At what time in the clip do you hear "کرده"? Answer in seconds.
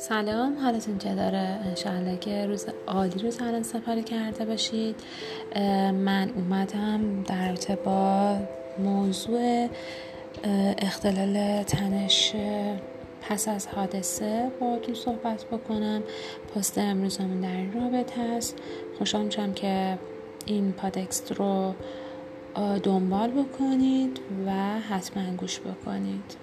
4.02-4.44